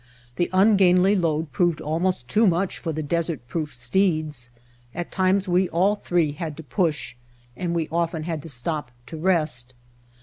The 0.37 0.49
ungainly 0.51 1.15
load 1.15 1.51
proved 1.51 1.79
almost 1.79 2.27
too 2.27 2.47
much 2.47 2.79
for 2.79 2.91
the 2.91 3.03
desert 3.03 3.47
proof 3.47 3.75
steeds. 3.75 4.49
At 4.95 5.11
times 5.11 5.47
we 5.47 5.69
all 5.69 5.95
three 5.95 6.31
had 6.31 6.57
to 6.57 6.63
push, 6.63 7.13
and 7.55 7.75
we 7.75 7.87
often 7.89 8.23
had 8.23 8.41
to 8.41 8.49
stop 8.49 8.89
to 9.05 9.17
rest. 9.17 9.75